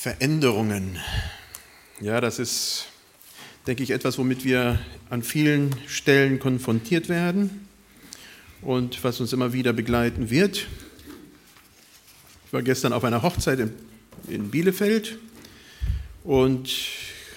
Veränderungen. 0.00 0.96
Ja, 2.00 2.20
das 2.20 2.38
ist, 2.38 2.86
denke 3.66 3.82
ich, 3.82 3.90
etwas, 3.90 4.16
womit 4.16 4.44
wir 4.44 4.78
an 5.10 5.24
vielen 5.24 5.74
Stellen 5.88 6.38
konfrontiert 6.38 7.08
werden 7.08 7.66
und 8.62 9.02
was 9.02 9.20
uns 9.20 9.32
immer 9.32 9.52
wieder 9.52 9.72
begleiten 9.72 10.30
wird. 10.30 10.68
Ich 12.46 12.52
war 12.52 12.62
gestern 12.62 12.92
auf 12.92 13.02
einer 13.02 13.22
Hochzeit 13.22 13.58
in, 14.28 14.50
Bielefeld 14.50 15.18
und 16.22 16.70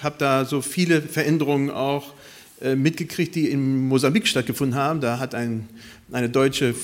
habe 0.04 0.18
da 0.20 0.46
so 0.46 0.62
viele 0.62 1.02
Veränderungen 1.02 1.72
auch 1.72 2.14
äh, 2.62 2.76
mitgekriegt, 2.76 3.34
die 3.34 3.50
in 3.50 3.88
Mosambik 3.88 4.28
stattgefunden 4.28 4.78
haben. 4.78 5.02
Da 5.02 5.18
hat 5.18 5.34
ein, 5.34 5.68
eine 6.12 6.30
deutsche 6.30 6.76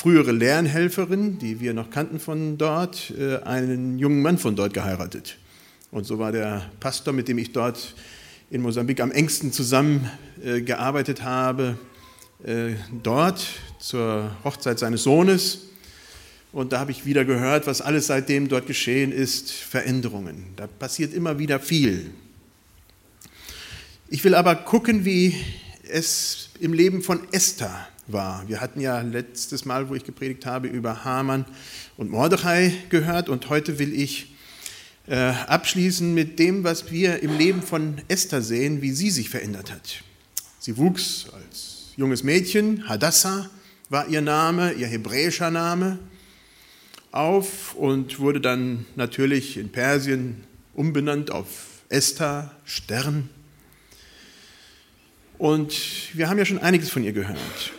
frühere 0.00 0.32
Lernhelferin, 0.32 1.38
die 1.38 1.60
wir 1.60 1.74
noch 1.74 1.90
kannten 1.90 2.20
von 2.20 2.56
dort, 2.56 3.12
äh, 3.18 3.36
einen 3.42 3.98
jungen 3.98 4.22
Mann 4.22 4.38
von 4.38 4.56
dort 4.56 4.72
geheiratet. 4.72 5.36
Und 5.90 6.04
so 6.04 6.18
war 6.18 6.32
der 6.32 6.70
Pastor, 6.80 7.12
mit 7.12 7.28
dem 7.28 7.36
ich 7.36 7.52
dort 7.52 7.94
in 8.50 8.62
Mosambik 8.62 8.98
am 9.00 9.10
engsten 9.10 9.52
zusammengearbeitet 9.52 11.22
habe, 11.22 11.76
äh, 12.42 12.76
dort 13.02 13.46
zur 13.78 14.34
Hochzeit 14.42 14.78
seines 14.78 15.02
Sohnes. 15.02 15.66
Und 16.50 16.72
da 16.72 16.80
habe 16.80 16.92
ich 16.92 17.04
wieder 17.04 17.26
gehört, 17.26 17.66
was 17.66 17.82
alles 17.82 18.06
seitdem 18.06 18.48
dort 18.48 18.66
geschehen 18.66 19.12
ist, 19.12 19.52
Veränderungen. 19.52 20.46
Da 20.56 20.66
passiert 20.66 21.12
immer 21.12 21.38
wieder 21.38 21.60
viel. 21.60 22.10
Ich 24.08 24.24
will 24.24 24.34
aber 24.34 24.54
gucken, 24.54 25.04
wie 25.04 25.34
es 25.92 26.48
im 26.58 26.72
Leben 26.72 27.02
von 27.02 27.20
Esther 27.32 27.86
war. 28.12 28.48
Wir 28.48 28.60
hatten 28.60 28.80
ja 28.80 29.00
letztes 29.00 29.64
Mal, 29.64 29.88
wo 29.88 29.94
ich 29.94 30.04
gepredigt 30.04 30.46
habe, 30.46 30.68
über 30.68 31.04
Haman 31.04 31.44
und 31.96 32.10
Mordechai 32.10 32.72
gehört 32.88 33.28
und 33.28 33.48
heute 33.48 33.78
will 33.78 33.92
ich 33.92 34.34
äh, 35.06 35.16
abschließen 35.16 36.14
mit 36.14 36.38
dem, 36.38 36.64
was 36.64 36.90
wir 36.90 37.22
im 37.22 37.36
Leben 37.36 37.62
von 37.62 38.00
Esther 38.08 38.42
sehen, 38.42 38.82
wie 38.82 38.92
sie 38.92 39.10
sich 39.10 39.30
verändert 39.30 39.72
hat. 39.72 40.02
Sie 40.58 40.76
wuchs 40.76 41.26
als 41.32 41.92
junges 41.96 42.22
Mädchen, 42.22 42.88
Hadassah 42.88 43.50
war 43.88 44.08
ihr 44.08 44.20
Name, 44.20 44.72
ihr 44.72 44.86
hebräischer 44.86 45.50
Name, 45.50 45.98
auf 47.12 47.74
und 47.74 48.20
wurde 48.20 48.40
dann 48.40 48.86
natürlich 48.94 49.56
in 49.56 49.70
Persien 49.70 50.44
umbenannt 50.74 51.32
auf 51.32 51.82
Esther, 51.88 52.52
Stern. 52.64 53.28
Und 55.40 55.74
wir 56.12 56.28
haben 56.28 56.36
ja 56.36 56.44
schon 56.44 56.58
einiges 56.58 56.90
von 56.90 57.02
ihr 57.02 57.12
gehört. 57.12 57.72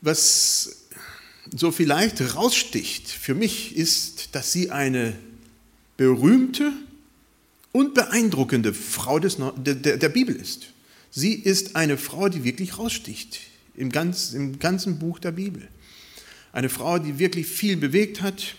Was 0.00 0.88
so 1.56 1.70
vielleicht 1.70 2.34
raussticht 2.34 3.08
für 3.08 3.36
mich 3.36 3.76
ist, 3.76 4.34
dass 4.34 4.50
sie 4.50 4.72
eine 4.72 5.16
berühmte 5.96 6.72
und 7.70 7.94
beeindruckende 7.94 8.74
Frau 8.74 9.20
des, 9.20 9.36
der, 9.58 9.98
der 9.98 10.08
Bibel 10.08 10.34
ist. 10.34 10.72
Sie 11.12 11.34
ist 11.34 11.76
eine 11.76 11.96
Frau, 11.96 12.28
die 12.28 12.42
wirklich 12.42 12.76
raussticht 12.76 13.38
im, 13.76 13.92
ganz, 13.92 14.32
im 14.32 14.58
ganzen 14.58 14.98
Buch 14.98 15.20
der 15.20 15.30
Bibel. 15.30 15.68
Eine 16.50 16.68
Frau, 16.68 16.98
die 16.98 17.20
wirklich 17.20 17.46
viel 17.46 17.76
bewegt 17.76 18.20
hat 18.20 18.56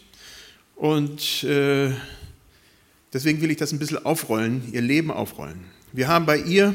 und 0.78 1.44
äh, 1.44 1.92
deswegen 3.12 3.42
will 3.42 3.52
ich 3.52 3.58
das 3.58 3.74
ein 3.74 3.80
bisschen 3.80 4.06
aufrollen, 4.06 4.72
ihr 4.72 4.82
Leben 4.82 5.12
aufrollen. 5.12 5.83
Wir 5.96 6.08
haben 6.08 6.26
bei 6.26 6.40
ihr 6.40 6.74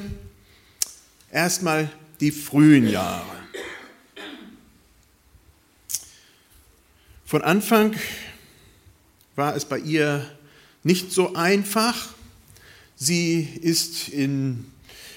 erstmal 1.33 1.91
die 2.21 2.31
frühen 2.31 2.89
Jahre. 2.89 3.27
Von 7.25 7.43
Anfang 7.43 7.97
war 9.35 9.57
es 9.57 9.65
bei 9.65 9.81
ihr 9.81 10.25
nicht 10.85 11.11
so 11.11 11.35
einfach. 11.35 12.15
Sie 12.95 13.43
ist 13.61 14.09
in, 14.09 14.67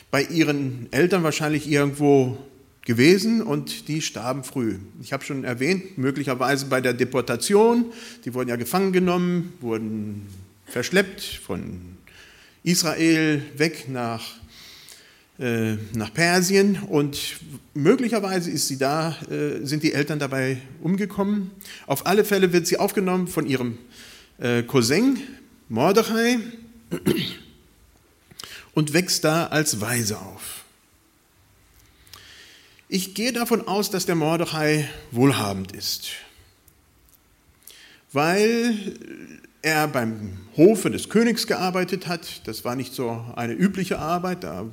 bei 0.10 0.24
ihren 0.24 0.92
Eltern 0.92 1.22
wahrscheinlich 1.22 1.70
irgendwo 1.70 2.40
gewesen 2.84 3.44
und 3.44 3.88
die 3.88 4.02
starben 4.02 4.44
früh. 4.44 4.80
Ich 5.04 5.14
habe 5.14 5.24
schon 5.24 5.44
erwähnt, 5.44 6.00
möglicherweise 6.00 6.66
bei 6.66 6.82
der 6.82 6.96
Deportation. 6.96 7.94
Die 8.26 8.34
wurden 8.34 8.50
ja 8.50 8.56
gefangen 8.56 8.94
genommen, 8.94 9.54
wurden 9.62 10.26
verschleppt 10.66 11.22
von 11.22 12.01
Israel 12.64 13.42
weg 13.58 13.90
nach, 13.90 14.36
äh, 15.40 15.74
nach 15.94 16.14
Persien 16.14 16.78
und 16.88 17.40
möglicherweise 17.74 18.52
ist 18.52 18.68
sie 18.68 18.78
da, 18.78 19.18
äh, 19.30 19.66
sind 19.66 19.84
die 19.84 19.94
Eltern 19.94 20.20
dabei 20.20 20.58
umgekommen. 20.82 21.52
Auf 21.88 22.06
alle 22.06 22.24
Fälle 22.24 22.54
wird 22.54 22.68
sie 22.68 22.78
aufgenommen 22.78 23.28
von 23.28 23.48
ihrem 23.48 23.78
äh, 24.38 24.64
Cousin 24.64 25.18
Mordechai 25.70 26.38
und 28.74 28.94
wächst 28.94 29.24
da 29.24 29.48
als 29.48 29.82
Weise 29.82 30.20
auf. 30.20 30.66
Ich 32.94 33.14
gehe 33.14 33.32
davon 33.32 33.68
aus, 33.68 33.90
dass 33.90 34.06
der 34.06 34.16
Mordechai 34.16 34.90
wohlhabend 35.12 35.72
ist, 35.72 36.10
weil 38.14 38.76
er 39.62 39.88
beim 39.88 40.38
Hofe 40.58 40.90
des 40.90 41.10
Königs 41.10 41.48
gearbeitet 41.48 42.08
hat. 42.08 42.48
Das 42.48 42.66
war 42.66 42.76
nicht 42.76 42.94
so 42.94 43.24
eine 43.36 43.54
übliche 43.54 44.00
Arbeit, 44.00 44.44
da 44.44 44.66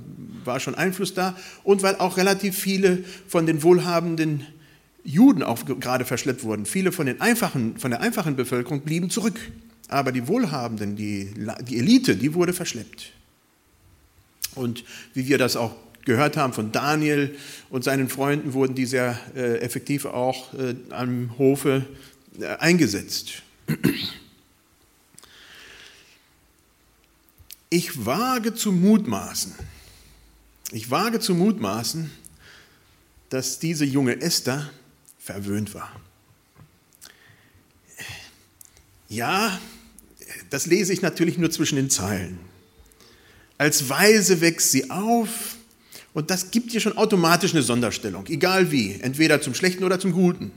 war 0.45 0.61
schon 0.61 0.75
Einfluss 0.75 1.15
da. 1.15 1.37
Und 1.63 1.83
weil 1.83 1.97
auch 1.97 2.17
relativ 2.17 2.57
viele 2.57 3.05
von 3.27 3.47
den 3.47 3.63
wohlhabenden 3.63 4.47
Juden 5.05 5.43
auch 5.43 5.65
gerade 5.65 6.05
verschleppt 6.05 6.43
wurden. 6.43 6.67
Viele 6.67 6.93
von, 6.93 7.07
den 7.07 7.21
einfachen, 7.21 7.79
von 7.79 7.91
der 7.91 8.01
einfachen 8.01 8.37
Bevölkerung 8.37 8.81
blieben 8.81 9.11
zurück. 9.11 9.39
Aber 9.89 10.13
die 10.13 10.27
Wohlhabenden, 10.27 10.97
die, 10.97 11.33
die 11.67 11.79
Elite, 11.79 12.17
die 12.17 12.35
wurde 12.35 12.53
verschleppt. 12.53 13.13
Und 14.55 14.85
wie 15.15 15.29
wir 15.29 15.39
das 15.39 15.57
auch 15.57 15.75
gehört 16.05 16.37
haben 16.37 16.53
von 16.53 16.73
Daniel 16.73 17.35
und 17.71 17.85
seinen 17.85 18.09
Freunden, 18.09 18.53
wurden 18.53 18.75
die 18.75 18.87
sehr 18.87 19.19
äh, 19.35 19.59
effektiv 19.59 20.05
auch 20.05 20.53
äh, 20.55 20.75
am 20.91 21.39
Hofe 21.39 21.87
eingesetzt. 22.59 23.43
Ich 27.71 28.07
wage 28.07 28.55
zu 28.55 28.73
mutmaßen, 28.73 29.55
ich 30.73 30.91
wage 30.91 31.21
zu 31.21 31.35
mutmaßen, 31.35 32.11
dass 33.29 33.59
diese 33.59 33.85
junge 33.85 34.21
Esther 34.21 34.71
verwöhnt 35.19 35.75
war. 35.75 35.93
Ja, 39.09 39.59
das 40.51 40.67
lese 40.67 40.93
ich 40.93 41.03
natürlich 41.03 41.39
nur 41.39 41.51
zwischen 41.51 41.77
den 41.77 41.91
Zeilen. 41.91 42.39
Als 43.59 43.89
Weise 43.89 44.41
wächst 44.41 44.71
sie 44.71 44.91
auf 44.91 45.57
und 46.15 46.31
das 46.31 46.51
gibt 46.51 46.73
ihr 46.73 46.81
schon 46.81 46.97
automatisch 46.97 47.53
eine 47.53 47.63
Sonderstellung, 47.63 48.27
egal 48.29 48.71
wie, 48.71 48.95
entweder 49.01 49.41
zum 49.41 49.55
Schlechten 49.55 49.85
oder 49.85 49.99
zum 49.99 50.13
Guten. 50.13 50.53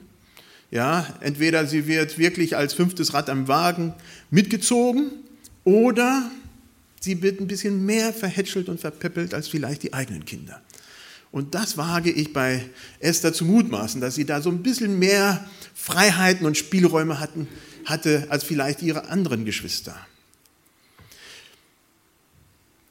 Ja, 0.72 1.18
entweder 1.20 1.68
sie 1.68 1.86
wird 1.86 2.18
wirklich 2.18 2.56
als 2.58 2.74
fünftes 2.74 3.14
Rad 3.14 3.30
am 3.30 3.48
Wagen 3.48 3.94
mitgezogen 4.30 5.12
oder 5.64 6.32
Sie 7.04 7.24
wird 7.24 7.42
ein 7.42 7.48
bisschen 7.48 7.84
mehr 7.84 8.14
verhätschelt 8.14 8.70
und 8.70 8.80
verpeppelt 8.80 9.34
als 9.34 9.48
vielleicht 9.48 9.82
die 9.82 9.92
eigenen 9.92 10.24
Kinder. 10.24 10.62
Und 11.32 11.56
das 11.56 11.76
wage 11.76 12.12
ich 12.12 12.32
bei 12.32 12.64
Esther 13.00 13.34
zu 13.34 13.44
mutmaßen, 13.44 14.00
dass 14.00 14.16
sie 14.16 14.26
da 14.26 14.40
so 14.40 14.50
ein 14.50 14.62
bisschen 14.62 15.00
mehr 15.00 15.50
Freiheiten 15.74 16.46
und 16.46 16.58
Spielräume 16.58 17.20
hatten, 17.20 17.48
hatte 17.86 18.28
als 18.30 18.44
vielleicht 18.44 18.84
ihre 18.84 19.09
anderen 19.09 19.46
Geschwister. 19.46 19.96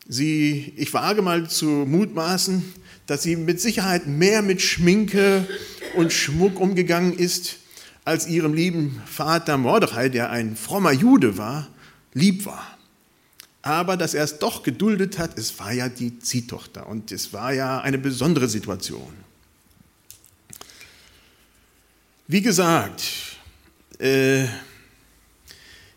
Sie, 0.08 0.72
ich 0.76 0.92
wage 0.92 1.22
mal 1.22 1.48
zu 1.48 1.66
mutmaßen, 1.66 2.64
dass 3.06 3.22
sie 3.22 3.36
mit 3.36 3.60
Sicherheit 3.60 4.08
mehr 4.08 4.42
mit 4.42 4.60
Schminke 4.60 5.46
und 5.94 6.12
Schmuck 6.12 6.58
umgegangen 6.58 7.16
ist, 7.16 7.58
als 8.10 8.26
ihrem 8.26 8.54
lieben 8.54 9.00
Vater 9.06 9.56
Mordechai, 9.56 10.08
der 10.08 10.30
ein 10.30 10.56
frommer 10.56 10.90
Jude 10.90 11.38
war, 11.38 11.68
lieb 12.12 12.44
war. 12.44 12.76
Aber 13.62 13.96
dass 13.96 14.14
er 14.14 14.24
es 14.24 14.40
doch 14.40 14.64
geduldet 14.64 15.16
hat, 15.16 15.38
es 15.38 15.60
war 15.60 15.72
ja 15.72 15.88
die 15.88 16.18
Ziehtochter 16.18 16.88
und 16.88 17.12
es 17.12 17.32
war 17.32 17.52
ja 17.52 17.80
eine 17.80 17.98
besondere 17.98 18.48
Situation. 18.48 19.12
Wie 22.26 22.42
gesagt, 22.42 23.02
äh, 24.00 24.46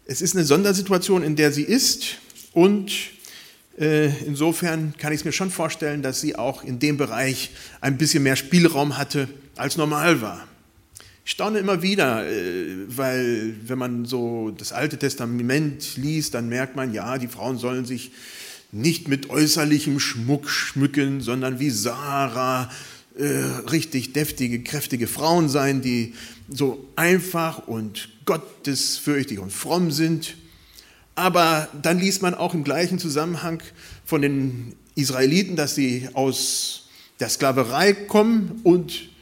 es 0.06 0.22
ist 0.22 0.36
eine 0.36 0.46
Sondersituation, 0.46 1.24
in 1.24 1.36
der 1.36 1.52
sie 1.52 1.64
ist 1.64 2.18
und 2.52 2.92
äh, 3.80 4.16
insofern 4.24 4.94
kann 5.00 5.14
ich 5.14 5.22
es 5.22 5.26
mir 5.26 5.32
schon 5.32 5.50
vorstellen, 5.50 6.04
dass 6.04 6.22
sie 6.22 6.36
auch 6.36 6.64
in 6.64 6.78
dem 6.78 6.98
Bereich 6.98 7.50
ein 7.82 7.98
bisschen 7.98 8.22
mehr 8.22 8.36
Spielraum 8.36 9.00
hatte, 9.00 9.30
als 9.56 9.78
normal 9.78 10.22
war. 10.22 10.48
Ich 11.26 11.32
staune 11.32 11.60
immer 11.60 11.82
wieder, 11.82 12.28
äh, 12.28 12.66
weil 12.88 13.56
wenn 13.66 13.78
man 13.78 14.06
so 14.06 14.52
das 14.52 14.74
Alte 14.74 14.98
Testament 14.98 15.96
liest, 15.96 16.34
dann 16.34 16.50
merkt 16.50 16.76
man, 16.76 16.94
ja, 16.94 17.18
die 17.18 17.30
Frauen 17.30 17.58
sollen 17.58 17.86
sich 17.86 18.12
nicht 18.74 19.08
mit 19.08 19.30
äußerlichem 19.30 20.00
Schmuck 20.00 20.50
schmücken, 20.50 21.22
sondern 21.22 21.60
wie 21.60 21.70
Sarah 21.70 22.70
äh, 23.16 23.26
richtig 23.72 24.12
deftige, 24.12 24.64
kräftige 24.64 25.08
Frauen 25.08 25.48
sein, 25.48 25.82
die 25.82 26.14
so 26.50 26.90
einfach 26.98 27.68
und 27.68 28.10
gottesfürchtig 28.26 29.40
und 29.40 29.54
fromm 29.54 29.92
sind. 29.92 30.36
Aber 31.16 31.70
dann 31.82 32.00
liest 32.00 32.22
man 32.22 32.34
auch 32.34 32.54
im 32.54 32.64
gleichen 32.64 33.00
Zusammenhang 33.00 33.62
von 34.04 34.22
den 34.22 34.76
Israeliten, 34.96 35.56
dass 35.56 35.76
sie 35.76 36.10
aus 36.14 36.90
der 37.20 37.30
Sklaverei 37.30 37.94
kommen 37.94 38.60
und 38.64 39.13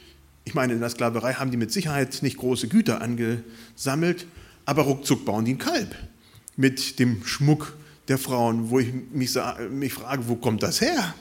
ich 0.44 0.54
meine, 0.54 0.72
in 0.72 0.80
der 0.80 0.90
Sklaverei 0.90 1.34
haben 1.34 1.50
die 1.50 1.56
mit 1.56 1.72
Sicherheit 1.72 2.22
nicht 2.22 2.36
große 2.36 2.68
Güter 2.68 3.00
angesammelt, 3.00 4.26
aber 4.64 4.82
ruckzuck 4.82 5.24
bauen 5.24 5.44
die 5.44 5.54
ein 5.54 5.58
Kalb 5.58 5.94
mit 6.56 6.98
dem 6.98 7.24
Schmuck 7.24 7.76
der 8.08 8.18
Frauen, 8.18 8.70
wo 8.70 8.78
ich 8.78 8.92
mich, 9.12 9.36
mich 9.70 9.92
frage, 9.92 10.28
wo 10.28 10.36
kommt 10.36 10.62
das 10.62 10.80
her? 10.80 11.14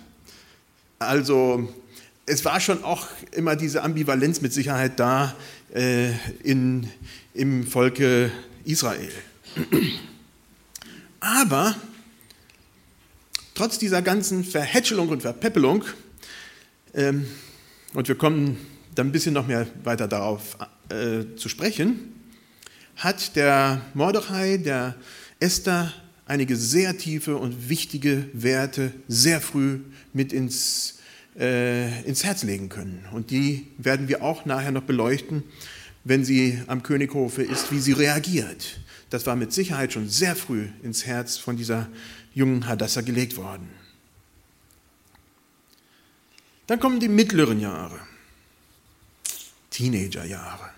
Also 1.00 1.72
es 2.26 2.46
war 2.46 2.60
schon 2.60 2.84
auch 2.84 3.08
immer 3.32 3.56
diese 3.56 3.84
Ambivalenz 3.84 4.42
mit 4.42 4.54
Sicherheit 4.54 5.00
da 5.00 5.36
äh, 5.74 6.12
in, 6.44 6.90
im 7.34 7.66
Volke 7.66 8.32
Israel. 8.66 9.12
Aber 11.20 11.76
trotz 13.54 13.78
dieser 13.78 14.02
ganzen 14.02 14.44
Verhätschelung 14.44 15.10
und 15.10 15.22
Verpäppelung, 15.22 15.84
ähm, 16.94 17.26
und 17.94 18.08
wir 18.08 18.16
kommen 18.16 18.58
dann 18.96 19.08
ein 19.08 19.12
bisschen 19.12 19.34
noch 19.34 19.48
mehr 19.48 19.68
weiter 19.84 20.08
darauf 20.08 20.58
äh, 20.90 21.36
zu 21.36 21.50
sprechen, 21.50 22.14
hat 22.96 23.36
der 23.36 23.82
Mordechai, 23.94 24.58
der 24.58 24.96
Esther, 25.40 25.94
einige 26.26 26.56
sehr 26.56 26.98
tiefe 26.98 27.36
und 27.36 27.70
wichtige 27.70 28.26
Werte 28.34 28.94
sehr 29.08 29.42
früh 29.42 29.80
mit 30.14 30.32
ins, 30.32 31.00
äh, 31.38 32.04
ins 32.04 32.24
Herz 32.24 32.44
legen 32.44 32.70
können. 32.70 33.06
Und 33.12 33.32
die 33.32 33.68
werden 33.78 34.08
wir 34.08 34.24
auch 34.24 34.46
nachher 34.46 34.72
noch 34.72 34.84
beleuchten, 34.84 35.44
wenn 36.04 36.24
sie 36.24 36.62
am 36.68 36.84
Könighofe 36.84 37.44
ist, 37.44 37.72
wie 37.72 37.80
sie 37.80 37.92
reagiert. 37.92 38.80
Das 39.10 39.26
war 39.26 39.36
mit 39.36 39.52
Sicherheit 39.52 39.94
schon 39.94 40.08
sehr 40.08 40.36
früh 40.36 40.68
ins 40.84 41.06
Herz 41.06 41.38
von 41.38 41.58
dieser 41.58 41.90
jungen 42.34 42.66
Hadassah 42.68 43.02
gelegt 43.02 43.36
worden. 43.36 43.70
Dann 46.68 46.80
kommen 46.80 47.02
die 47.02 47.10
mittleren 47.10 47.60
Jahre. 47.60 48.00
Teenagerjahre. 49.72 50.70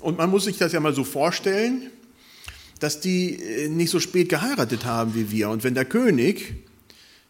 Und 0.00 0.18
man 0.18 0.30
muss 0.30 0.44
sich 0.44 0.58
das 0.58 0.72
ja 0.72 0.80
mal 0.80 0.94
so 0.94 1.04
vorstellen, 1.04 1.90
dass 2.78 3.00
die 3.00 3.36
äh, 3.36 3.68
nicht 3.68 3.90
so 3.90 4.00
spät 4.00 4.28
geheiratet 4.28 4.84
haben 4.84 5.14
wie 5.14 5.30
wir. 5.30 5.48
Und 5.50 5.64
wenn 5.64 5.74
der 5.74 5.84
König 5.84 6.54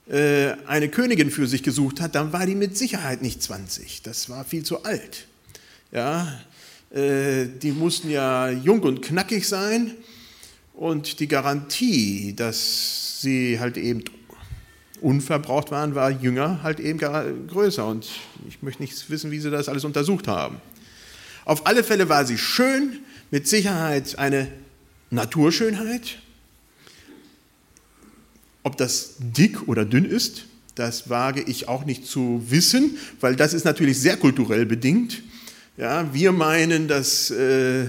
äh, 0.09 0.53
eine 0.67 0.89
Königin 0.89 1.31
für 1.31 1.47
sich 1.47 1.63
gesucht 1.63 2.01
hat, 2.01 2.15
dann 2.15 2.33
war 2.33 2.47
die 2.47 2.55
mit 2.55 2.77
Sicherheit 2.77 3.23
nicht 3.23 3.43
20. 3.43 4.03
Das 4.03 4.29
war 4.29 4.45
viel 4.45 4.65
zu 4.65 4.85
alt. 4.85 5.27
Ja, 5.93 6.41
äh, 6.91 7.47
die 7.47 7.73
mussten 7.73 8.11
ja 8.11 8.51
jung 8.51 8.81
und 8.83 9.03
knackig 9.03 9.47
sein. 9.47 9.93
Und 10.75 11.21
die 11.21 11.29
Garantie, 11.29 12.35
dass 12.35 13.21
sie 13.21 13.61
halt 13.61 13.77
eben 13.77 14.05
unverbraucht 15.01 15.71
waren, 15.71 15.95
war 15.95 16.11
jünger 16.11 16.63
halt 16.63 16.81
eben 16.81 16.99
größer. 16.99 17.87
Und 17.87 18.09
ich 18.49 18.63
möchte 18.63 18.83
nicht 18.83 19.11
wissen, 19.11 19.31
wie 19.31 19.41
sie 19.41 19.51
das 19.51 19.69
alles 19.69 19.85
untersucht 19.85 20.29
haben. 20.29 20.57
Auf 21.45 21.67
alle 21.67 21.83
Fälle 21.83 22.09
war 22.09 22.25
sie 22.25 22.39
schön, 22.39 22.99
mit 23.31 23.49
Sicherheit 23.49 24.19
eine 24.19 24.49
Naturschönheit. 25.11 26.19
Ob 28.63 28.77
das 28.77 29.15
dick 29.19 29.69
oder 29.69 29.85
dünn 29.85 30.05
ist, 30.05 30.45
das 30.75 31.09
wage 31.09 31.43
ich 31.43 31.69
auch 31.69 31.85
nicht 31.85 32.07
zu 32.07 32.45
wissen, 32.49 32.97
weil 33.21 33.37
das 33.37 33.55
ist 33.55 33.65
natürlich 33.65 33.99
sehr 33.99 34.17
kulturell 34.17 34.67
bedingt. 34.67 35.23
Ja, 35.77 36.13
wir 36.13 36.33
meinen, 36.33 36.89
dass 36.89 37.31
äh, 37.31 37.87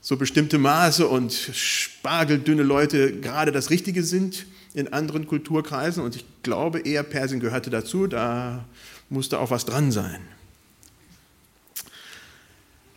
so 0.00 0.16
bestimmte 0.16 0.58
Maße 0.58 1.06
und 1.06 1.32
spargeldünne 1.32 2.62
Leute 2.62 3.12
gerade 3.20 3.52
das 3.52 3.70
Richtige 3.70 4.02
sind 4.02 4.46
in 4.74 4.92
anderen 4.92 5.26
Kulturkreisen 5.26 6.02
und 6.02 6.16
ich 6.16 6.24
glaube 6.42 6.80
eher 6.80 7.02
Persien 7.02 7.40
gehörte 7.40 7.70
dazu, 7.70 8.06
da 8.06 8.64
musste 9.10 9.38
auch 9.38 9.50
was 9.50 9.64
dran 9.64 9.92
sein. 9.92 10.20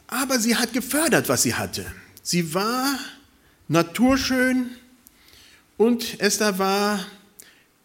Aber 0.07 0.39
sie 0.39 0.55
hat 0.55 0.71
gefördert, 0.71 1.27
was 1.27 1.43
sie 1.43 1.55
hatte. 1.55 1.85
Sie 2.23 2.53
war 2.53 2.97
naturschön 3.67 4.69
und 5.77 6.19
Esther 6.21 6.57
war 6.57 7.05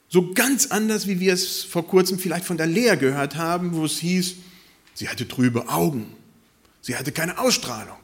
so 0.09 0.33
ganz 0.33 0.67
anders, 0.67 1.07
wie 1.07 1.21
wir 1.21 1.33
es 1.33 1.63
vor 1.65 1.87
kurzem 1.87 2.19
vielleicht 2.19 2.45
von 2.45 2.57
der 2.57 2.67
Lea 2.67 2.97
gehört 2.97 3.37
haben, 3.37 3.75
wo 3.75 3.85
es 3.85 3.99
hieß, 3.99 4.35
sie 4.95 5.09
hatte 5.09 5.27
trübe 5.27 5.69
Augen, 5.69 6.15
sie 6.81 6.97
hatte 6.97 7.13
keine 7.13 7.39
Ausstrahlung. 7.39 7.97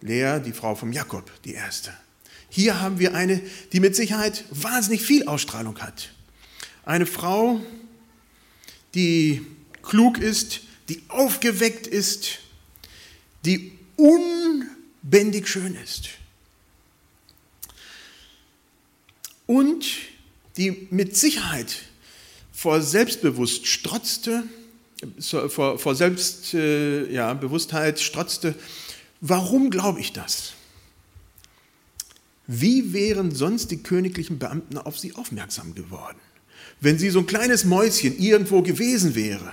Lea, 0.00 0.40
die 0.44 0.52
Frau 0.52 0.74
von 0.74 0.92
Jakob, 0.92 1.30
die 1.44 1.54
erste. 1.54 1.92
Hier 2.54 2.82
haben 2.82 2.98
wir 2.98 3.14
eine, 3.14 3.40
die 3.72 3.80
mit 3.80 3.96
Sicherheit 3.96 4.44
wahnsinnig 4.50 5.00
viel 5.00 5.26
Ausstrahlung 5.26 5.78
hat. 5.78 6.10
Eine 6.84 7.06
Frau, 7.06 7.62
die 8.94 9.40
klug 9.82 10.18
ist, 10.18 10.60
die 10.90 11.00
aufgeweckt 11.08 11.86
ist, 11.86 12.40
die 13.46 13.72
unbändig 13.96 15.48
schön 15.48 15.74
ist. 15.76 16.10
Und 19.46 19.86
die 20.58 20.88
mit 20.90 21.16
Sicherheit 21.16 21.78
vor 22.52 22.82
Selbstbewusst 22.82 23.66
strotzte, 23.66 24.42
vor, 25.18 25.78
vor 25.78 25.94
Selbstbewusstheit 25.94 27.98
ja, 27.98 28.04
strotzte, 28.04 28.54
warum 29.22 29.70
glaube 29.70 30.00
ich 30.00 30.12
das? 30.12 30.52
Wie 32.46 32.92
wären 32.92 33.34
sonst 33.34 33.70
die 33.70 33.82
königlichen 33.82 34.38
Beamten 34.38 34.78
auf 34.78 34.98
sie 34.98 35.14
aufmerksam 35.14 35.74
geworden, 35.74 36.18
wenn 36.80 36.98
sie 36.98 37.10
so 37.10 37.20
ein 37.20 37.26
kleines 37.26 37.64
Mäuschen 37.64 38.18
irgendwo 38.18 38.62
gewesen 38.62 39.14
wäre, 39.14 39.52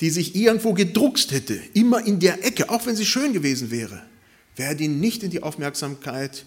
die 0.00 0.10
sich 0.10 0.36
irgendwo 0.36 0.74
gedruckst 0.74 1.32
hätte, 1.32 1.58
immer 1.74 2.04
in 2.06 2.20
der 2.20 2.44
Ecke, 2.44 2.70
auch 2.70 2.86
wenn 2.86 2.96
sie 2.96 3.06
schön 3.06 3.32
gewesen 3.32 3.70
wäre, 3.70 4.02
wäre 4.56 4.76
die 4.76 4.88
nicht 4.88 5.22
in 5.22 5.30
die 5.30 5.42
Aufmerksamkeit 5.42 6.44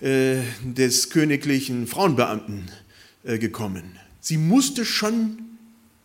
äh, 0.00 0.42
des 0.62 1.10
königlichen 1.10 1.86
Frauenbeamten 1.86 2.70
äh, 3.24 3.38
gekommen. 3.38 3.98
Sie 4.20 4.36
musste 4.36 4.84
schon 4.84 5.38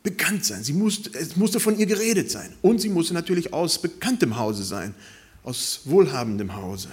bekannt 0.03 0.45
sein, 0.45 0.63
sie 0.63 0.73
musste, 0.73 1.11
es 1.17 1.35
musste 1.35 1.59
von 1.59 1.77
ihr 1.77 1.85
geredet 1.85 2.31
sein 2.31 2.51
und 2.61 2.79
sie 2.79 2.89
musste 2.89 3.13
natürlich 3.13 3.53
aus 3.53 3.81
bekanntem 3.81 4.37
Hause 4.37 4.63
sein, 4.63 4.95
aus 5.43 5.81
wohlhabendem 5.85 6.55
Hause. 6.55 6.89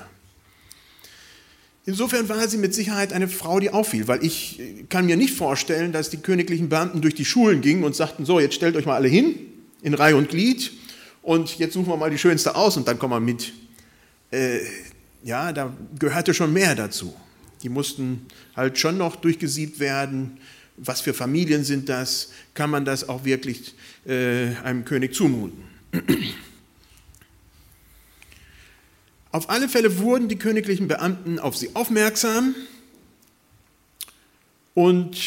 Insofern 1.88 2.28
war 2.28 2.47
sie 2.47 2.59
mit 2.59 2.75
Sicherheit 2.75 3.14
eine 3.14 3.28
Frau, 3.28 3.61
die 3.61 3.71
auffiel, 3.71 4.09
weil 4.09 4.23
ich 4.23 4.61
kann 4.90 5.07
mir 5.07 5.16
nicht 5.16 5.33
vorstellen, 5.33 5.90
dass 5.90 6.11
die 6.11 6.18
königlichen 6.18 6.68
Beamten 6.68 7.00
durch 7.00 7.14
die 7.14 7.25
Schulen 7.25 7.62
gingen 7.62 7.83
und 7.83 7.97
sagten, 7.97 8.26
so, 8.26 8.38
jetzt 8.38 8.57
stellt 8.57 8.76
euch 8.76 8.85
mal 8.85 8.97
alle 8.97 9.09
hin, 9.09 9.37
in 9.80 9.95
Reihe 9.95 10.14
und 10.14 10.28
Glied, 10.28 10.71
und 11.23 11.59
jetzt 11.59 11.73
suchen 11.73 11.88
wir 11.88 11.97
mal 11.97 12.11
die 12.11 12.18
Schönste 12.18 12.57
aus 12.57 12.76
und 12.76 12.87
dann 12.87 12.99
kommen 12.99 13.14
wir 13.14 13.21
mit. 13.21 13.54
Äh, 14.30 14.59
ja, 15.25 15.50
da 15.50 15.75
gehörte 15.99 16.35
schon 16.35 16.52
mehr 16.52 16.75
dazu. 16.75 17.16
Die 17.62 17.71
mussten 17.71 18.26
halt 18.54 18.78
schon 18.78 18.99
noch 18.99 19.16
durchgesiebt 19.16 19.80
werden. 19.80 20.37
Was 20.76 21.00
für 21.00 21.14
Familien 21.14 21.64
sind 21.64 21.88
das? 21.88 22.33
Kann 22.52 22.68
man 22.68 22.85
das 22.85 23.09
auch 23.09 23.25
wirklich 23.25 23.75
äh, 24.07 24.49
einem 24.62 24.85
König 24.85 25.14
zumuten? 25.14 25.62
Auf 29.30 29.50
alle 29.50 29.68
Fälle 29.68 29.99
wurden 29.99 30.28
die 30.28 30.38
königlichen 30.38 30.88
Beamten 30.88 31.38
auf 31.38 31.56
sie 31.56 31.75
aufmerksam 31.75 32.54
und 34.73 35.18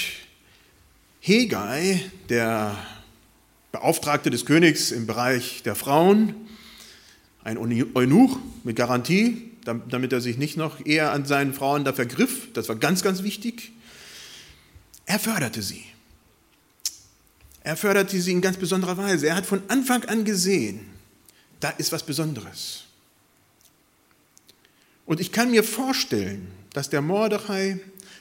Hegai, 1.19 2.01
der 2.29 2.75
Beauftragte 3.71 4.31
des 4.31 4.45
Königs 4.47 4.89
im 4.89 5.05
Bereich 5.05 5.61
der 5.63 5.75
Frauen, 5.75 6.33
ein 7.43 7.57
Eunuch 7.59 8.39
mit 8.63 8.75
Garantie, 8.75 9.51
damit 9.63 10.11
er 10.11 10.21
sich 10.21 10.37
nicht 10.37 10.57
noch 10.57 10.83
eher 10.83 11.11
an 11.11 11.25
seinen 11.25 11.53
Frauen 11.53 11.85
da 11.85 11.93
vergriff, 11.93 12.51
das 12.53 12.69
war 12.69 12.77
ganz, 12.77 13.03
ganz 13.03 13.21
wichtig, 13.21 13.71
er 15.05 15.19
förderte 15.19 15.61
sie. 15.61 15.83
Er 17.63 17.77
förderte 17.77 18.19
sie 18.19 18.31
in 18.31 18.41
ganz 18.41 18.57
besonderer 18.57 18.97
Weise. 18.97 19.27
Er 19.27 19.35
hat 19.35 19.45
von 19.45 19.61
Anfang 19.67 20.05
an 20.05 20.25
gesehen, 20.25 20.79
da 21.59 21.69
ist 21.69 21.91
was 21.91 22.03
Besonderes. 22.03 22.85
Und 25.05 25.19
ich 25.19 25.31
kann 25.31 25.51
mir 25.51 25.63
vorstellen, 25.63 26.47
dass 26.73 26.89
der 26.89 27.01
Mordechai 27.01 27.79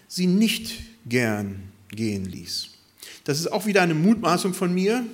sie 0.08 0.26
nicht 0.26 0.82
gern 1.06 1.62
gehen 1.90 2.25
ließ. 2.25 2.68
Das 3.25 3.38
ist 3.38 3.52
auch 3.52 3.66
wieder 3.66 3.82
eine 3.82 3.94
Mutmaßung 3.94 4.54
von 4.54 4.72
mir 4.72 5.04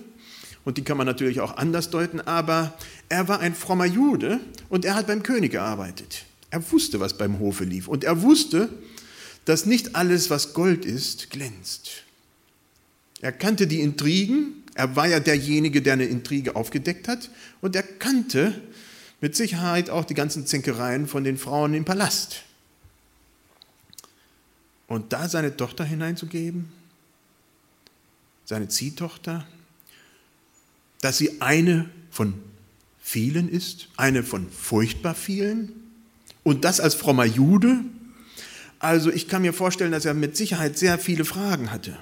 und 0.65 0.79
die 0.79 0.85
kann 0.85 0.97
man 0.97 1.07
natürlich 1.07 1.41
auch 1.41 1.57
anders 1.57 1.91
deuten, 1.91 2.21
aber 2.21 2.77
er 3.09 3.29
war 3.29 3.41
ein 3.41 3.55
frommer 3.55 3.85
Jude 3.85 4.41
und 4.69 4.85
er 4.85 4.95
hat 4.95 5.07
beim 5.07 5.23
König 5.23 5.53
gearbeitet. 5.53 6.25
Er 6.51 6.73
wusste, 6.73 7.01
was 7.01 7.19
beim 7.19 7.39
Hofe 7.39 7.65
lief 7.65 7.89
und 7.89 8.05
er 8.05 8.23
wusste, 8.23 8.69
dass 9.45 9.67
nicht 9.67 9.95
alles, 9.95 10.31
was 10.31 10.55
Gold 10.55 10.85
ist, 10.85 11.31
glänzt. 11.31 12.03
Er 13.21 13.33
kannte 13.33 13.67
die 13.67 13.81
Intrigen, 13.81 14.65
Er 14.75 14.95
war 14.95 15.09
ja 15.09 15.21
derjenige, 15.21 15.81
der 15.81 15.95
eine 15.95 16.05
Intrige 16.05 16.55
aufgedeckt 16.55 17.09
hat 17.09 17.31
und 17.63 17.75
er 17.75 17.83
kannte 17.83 18.61
mit 19.21 19.35
Sicherheit 19.35 19.91
auch 19.91 20.05
die 20.05 20.15
ganzen 20.15 20.47
Zänkereien 20.47 21.07
von 21.07 21.25
den 21.25 21.39
Frauen 21.39 21.75
im 21.75 21.85
Palast. 21.85 22.43
Und 24.89 25.13
da 25.13 25.29
seine 25.29 25.57
Tochter 25.57 25.85
hineinzugeben, 25.85 26.71
seine 28.45 28.69
Ziehtochter, 28.69 29.47
dass 31.01 31.19
sie 31.19 31.41
eine 31.41 31.91
von 32.11 32.35
vielen 33.03 33.49
ist, 33.49 33.89
eine 33.97 34.23
von 34.23 34.51
furchtbar 34.51 35.15
vielen, 35.15 35.73
und 36.43 36.65
das 36.65 36.79
als 36.79 36.95
frommer 36.95 37.25
Jude. 37.25 37.81
Also 38.79 39.11
ich 39.11 39.27
kann 39.27 39.43
mir 39.43 39.53
vorstellen, 39.53 39.91
dass 39.91 40.05
er 40.05 40.15
mit 40.15 40.37
Sicherheit 40.37 40.79
sehr 40.79 40.97
viele 40.97 41.25
Fragen 41.25 41.73
hatte. 41.73 41.99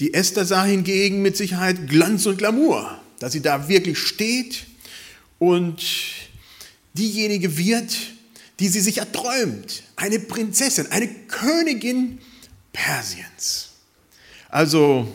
Die 0.00 0.12
Esther 0.12 0.44
sah 0.44 0.64
hingegen 0.64 1.22
mit 1.22 1.38
Sicherheit 1.38 1.88
Glanz 1.88 2.26
und 2.26 2.36
Glamour, 2.36 3.00
dass 3.20 3.32
sie 3.32 3.40
da 3.40 3.68
wirklich 3.68 3.98
steht 3.98 4.66
und 5.40 5.82
diejenige 6.94 7.56
wird, 7.56 7.96
die 8.60 8.68
sie 8.68 8.80
sich 8.80 8.98
erträumt, 8.98 9.82
eine 9.96 10.20
Prinzessin, 10.20 10.86
eine 10.92 11.08
Königin 11.08 12.20
Persiens. 12.72 13.70
Also 14.50 15.12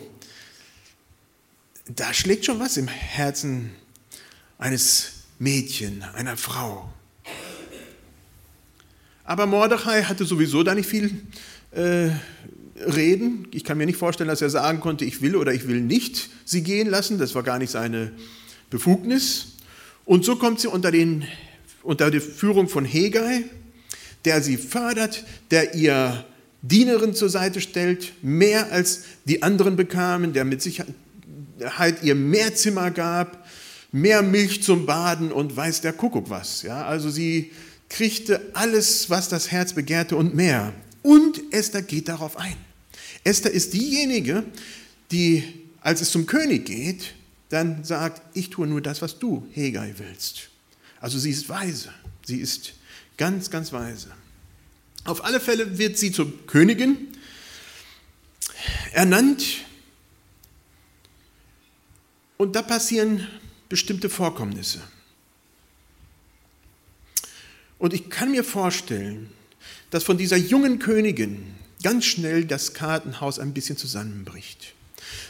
da 1.88 2.14
schlägt 2.14 2.46
schon 2.46 2.60
was 2.60 2.76
im 2.76 2.88
Herzen 2.88 3.72
eines 4.58 5.12
Mädchen, 5.38 6.04
einer 6.16 6.38
Frau. 6.38 6.92
Aber 9.24 9.46
Mordechai 9.46 10.04
hatte 10.04 10.26
sowieso 10.26 10.64
da 10.64 10.74
nicht 10.74 10.90
viel 10.90 11.22
äh, 11.72 12.10
reden. 12.78 13.48
Ich 13.52 13.64
kann 13.64 13.78
mir 13.78 13.86
nicht 13.86 13.98
vorstellen, 13.98 14.28
dass 14.28 14.42
er 14.42 14.50
sagen 14.50 14.80
konnte, 14.80 15.06
ich 15.06 15.22
will 15.22 15.36
oder 15.36 15.54
ich 15.54 15.68
will 15.68 15.82
nicht 15.82 16.30
sie 16.46 16.64
gehen 16.64 16.90
lassen. 16.90 17.20
Das 17.20 17.36
war 17.36 17.44
gar 17.44 17.60
nicht 17.60 17.72
seine 17.72 18.12
Befugnis. 18.72 19.55
Und 20.06 20.24
so 20.24 20.36
kommt 20.36 20.60
sie 20.60 20.68
unter, 20.68 20.92
den, 20.92 21.26
unter 21.84 22.12
die 22.12 22.20
Führung 22.20 22.70
von 22.70 22.86
Hegai, 22.86 23.44
der 24.24 24.42
sie 24.42 24.58
fördert, 24.58 25.26
der 25.52 25.76
ihr 25.76 26.26
Dienerin 26.62 27.14
zur 27.14 27.30
Seite 27.30 27.62
stellt, 27.62 28.14
mehr 28.24 28.72
als 28.72 29.04
die 29.26 29.44
anderen 29.44 29.76
bekamen, 29.76 30.34
der 30.34 30.46
mit 30.46 30.62
Sicherheit 30.62 32.04
ihr 32.04 32.16
mehr 32.16 32.56
Zimmer 32.56 32.92
gab, 32.92 33.48
mehr 33.92 34.22
Milch 34.22 34.64
zum 34.64 34.86
Baden 34.86 35.32
und 35.32 35.56
weiß 35.56 35.82
der 35.82 35.94
Kuckuck 35.94 36.30
was. 36.30 36.64
Ja, 36.64 36.86
also 36.86 37.10
sie 37.10 37.52
kriegte 37.90 38.42
alles, 38.54 39.10
was 39.10 39.30
das 39.30 39.52
Herz 39.52 39.74
begehrte 39.74 40.16
und 40.16 40.36
mehr. 40.36 40.74
Und 41.02 41.42
Esther 41.52 41.82
geht 41.82 42.08
darauf 42.08 42.38
ein. 42.38 42.58
Esther 43.24 43.52
ist 43.52 43.74
diejenige, 43.74 44.44
die, 45.12 45.44
als 45.82 46.02
es 46.02 46.10
zum 46.10 46.26
König 46.26 46.66
geht, 46.66 47.14
dann 47.50 47.84
sagt, 47.84 48.22
ich 48.36 48.50
tue 48.50 48.68
nur 48.68 48.82
das, 48.82 49.02
was 49.02 49.20
du, 49.20 49.48
Hegai, 49.52 49.96
willst. 49.98 50.50
Also 51.00 51.20
sie 51.20 51.30
ist 51.32 51.48
weise. 51.50 51.94
Sie 52.26 52.40
ist 52.40 52.74
ganz, 53.18 53.50
ganz 53.50 53.72
weise. 53.72 54.10
Auf 55.04 55.24
alle 55.24 55.40
Fälle 55.40 55.78
wird 55.78 55.98
sie 55.98 56.12
zur 56.12 56.46
Königin 56.48 57.10
ernannt. 58.92 59.44
Und 62.38 62.56
da 62.56 62.62
passieren 62.62 63.28
bestimmte 63.70 64.10
Vorkommnisse. 64.10 64.82
Und 67.78 67.94
ich 67.94 68.10
kann 68.10 68.32
mir 68.32 68.44
vorstellen, 68.44 69.30
dass 69.92 70.04
von 70.04 70.18
dieser 70.18 70.38
jungen 70.38 70.80
Königin 70.80 71.56
ganz 71.84 72.06
schnell 72.06 72.46
das 72.46 72.74
Kartenhaus 72.74 73.38
ein 73.38 73.54
bisschen 73.54 73.78
zusammenbricht. 73.78 74.75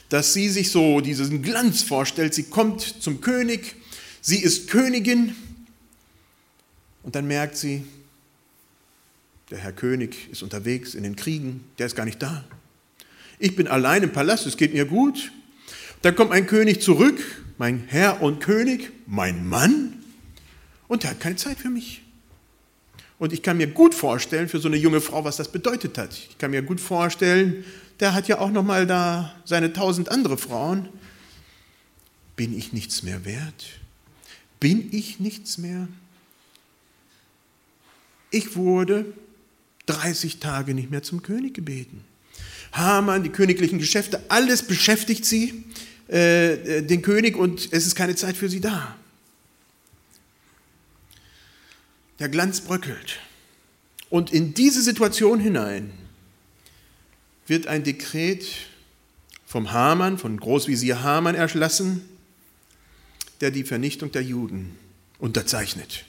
Dass 0.09 0.33
sie 0.33 0.50
sich 0.50 0.71
so 0.71 1.01
diesen 1.01 1.41
Glanz 1.41 1.81
vorstellt, 1.81 2.33
sie 2.33 2.43
kommt 2.43 2.81
zum 2.81 3.21
König, 3.21 3.75
sie 4.21 4.39
ist 4.39 4.69
Königin 4.69 5.35
und 7.03 7.15
dann 7.15 7.27
merkt 7.27 7.57
sie, 7.57 7.83
der 9.50 9.59
Herr 9.59 9.74
König 9.74 10.29
ist 10.31 10.43
unterwegs 10.43 10.95
in 10.95 11.03
den 11.03 11.15
Kriegen, 11.15 11.63
der 11.77 11.88
ist 11.88 11.95
gar 11.95 12.05
nicht 12.05 12.21
da. 12.21 12.43
Ich 13.39 13.55
bin 13.55 13.67
allein 13.67 14.03
im 14.03 14.12
Palast, 14.12 14.45
es 14.45 14.57
geht 14.57 14.74
mir 14.74 14.85
gut. 14.85 15.31
Dann 16.01 16.15
kommt 16.15 16.31
ein 16.31 16.47
König 16.47 16.81
zurück, 16.81 17.19
mein 17.57 17.83
Herr 17.88 18.21
und 18.21 18.39
König, 18.39 18.91
mein 19.07 19.47
Mann, 19.47 20.03
und 20.88 21.03
er 21.03 21.12
hat 21.12 21.19
keine 21.19 21.35
Zeit 21.35 21.57
für 21.57 21.69
mich. 21.69 22.01
Und 23.17 23.33
ich 23.33 23.41
kann 23.41 23.57
mir 23.57 23.67
gut 23.67 23.93
vorstellen, 23.95 24.50
für 24.50 24.59
so 24.59 24.67
eine 24.67 24.77
junge 24.77 25.01
Frau, 25.01 25.24
was 25.24 25.38
das 25.38 25.51
bedeutet 25.51 25.97
hat. 25.97 26.13
Ich 26.13 26.38
kann 26.38 26.51
mir 26.51 26.62
gut 26.62 26.81
vorstellen, 26.81 27.63
der 27.99 28.13
hat 28.13 28.27
ja 28.27 28.39
auch 28.39 28.51
noch 28.51 28.63
mal 28.63 28.85
da 28.85 29.35
seine 29.45 29.73
tausend 29.73 30.09
andere 30.09 30.37
Frauen. 30.37 30.89
Bin 32.35 32.57
ich 32.57 32.73
nichts 32.73 33.03
mehr 33.03 33.23
wert? 33.25 33.65
Bin 34.59 34.89
ich 34.91 35.19
nichts 35.19 35.57
mehr? 35.57 35.87
Ich 38.31 38.55
wurde 38.55 39.05
30 39.85 40.39
Tage 40.39 40.73
nicht 40.73 40.91
mehr 40.91 41.03
zum 41.03 41.21
König 41.21 41.53
gebeten. 41.53 42.03
Hamann, 42.73 43.23
die 43.23 43.29
königlichen 43.29 43.79
Geschäfte, 43.79 44.21
alles 44.29 44.63
beschäftigt 44.63 45.23
sie, 45.23 45.63
äh, 46.07 46.81
den 46.81 47.01
König, 47.01 47.37
und 47.37 47.71
es 47.71 47.85
ist 47.85 47.95
keine 47.95 48.15
Zeit 48.15 48.35
für 48.35 48.49
sie 48.49 48.59
da. 48.59 48.95
Der 52.19 52.27
Glanz 52.27 52.61
bröckelt. 52.61 53.19
Und 54.09 54.31
in 54.31 54.53
diese 54.53 54.81
Situation 54.81 55.39
hinein 55.39 55.91
wird 57.47 57.67
ein 57.67 57.83
Dekret 57.83 58.45
vom 59.45 59.71
Hamann, 59.71 60.17
von 60.17 60.37
Großvisier 60.37 61.03
Hamann 61.03 61.35
erlassen, 61.35 62.01
der 63.41 63.51
die 63.51 63.63
Vernichtung 63.63 64.11
der 64.11 64.23
Juden 64.23 64.75
unterzeichnet. 65.19 66.05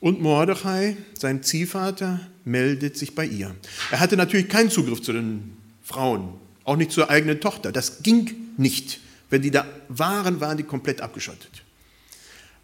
Und 0.00 0.20
Mordechai, 0.20 0.96
sein 1.14 1.42
Ziehvater, 1.42 2.20
meldet 2.44 2.96
sich 2.96 3.14
bei 3.14 3.26
ihr. 3.26 3.54
Er 3.90 4.00
hatte 4.00 4.16
natürlich 4.16 4.48
keinen 4.48 4.70
Zugriff 4.70 5.02
zu 5.02 5.12
den 5.12 5.56
Frauen, 5.82 6.34
auch 6.64 6.76
nicht 6.76 6.90
zur 6.90 7.10
eigenen 7.10 7.40
Tochter. 7.40 7.70
Das 7.70 8.02
ging 8.02 8.30
nicht. 8.56 9.00
Wenn 9.28 9.42
die 9.42 9.50
da 9.50 9.66
waren, 9.88 10.40
waren 10.40 10.56
die 10.56 10.62
komplett 10.62 11.00
abgeschottet. 11.00 11.62